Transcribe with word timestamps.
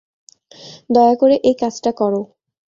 দয়া 0.89 1.15
করে 1.15 1.35
এই 1.43 1.55
কাজটা 1.61 1.91
করো। 1.91 2.21